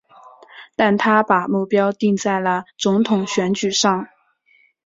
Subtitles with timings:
[0.75, 4.07] 但他把目标定在了总统选举上。